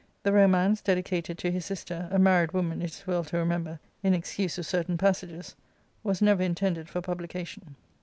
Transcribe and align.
The 0.23 0.33
romance, 0.33 0.81
dedicated 0.81 1.37
to 1.37 1.51
his 1.51 1.63
sister— 1.63 2.07
a 2.11 2.17
married 2.17 2.53
woman, 2.53 2.81
it 2.81 2.85
is 2.89 3.05
well 3.05 3.23
to 3.25 3.37
remember, 3.37 3.79
in 4.01 4.15
excuse 4.15 4.57
of 4.57 4.65
certain 4.65 4.97
pas 4.97 5.19
sages— 5.19 5.55
was 6.03 6.23
never 6.23 6.41
intended 6.41 6.89
for 6.89 7.01
publication. 7.01 7.75